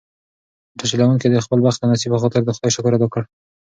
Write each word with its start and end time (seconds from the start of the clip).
موټر 0.71 0.87
چلونکي 0.91 1.27
د 1.29 1.37
خپل 1.45 1.59
بخت 1.65 1.79
او 1.81 1.89
نصیب 1.91 2.11
په 2.13 2.19
خاطر 2.21 2.41
د 2.45 2.49
خدای 2.55 2.71
شکر 2.75 2.91
ادا 2.93 3.07
کړ. 3.13 3.21